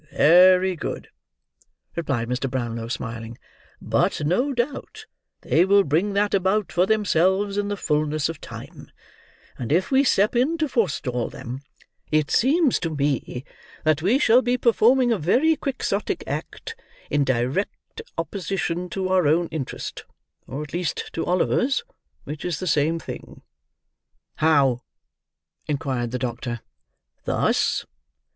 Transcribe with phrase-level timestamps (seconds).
[0.11, 1.09] "Very good,"
[1.95, 2.49] replied Mr.
[2.49, 3.37] Brownlow, smiling;
[3.79, 5.05] "but no doubt
[5.41, 8.89] they will bring that about for themselves in the fulness of time,
[9.59, 11.61] and if we step in to forestall them,
[12.11, 13.43] it seems to me
[13.83, 16.75] that we shall be performing a very Quixotic act,
[17.11, 21.83] in direct opposition to our own interest—or at least to Oliver's,
[22.23, 23.43] which is the same thing."
[24.37, 24.81] "How?"
[25.67, 26.61] inquired the doctor.
[27.25, 27.85] "Thus.